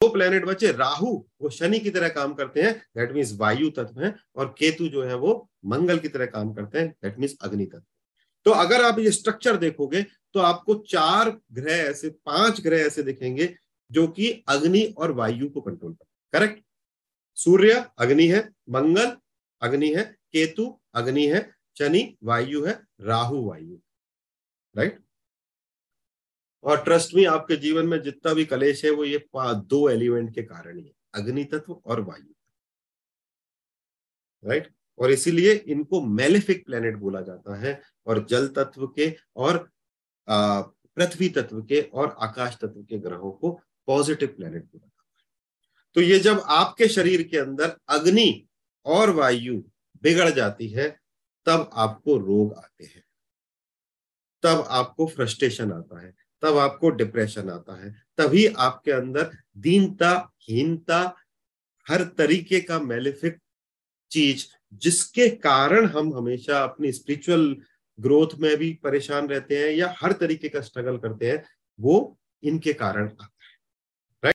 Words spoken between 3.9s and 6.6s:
है, और केतु जो है वो मंगल की तरह काम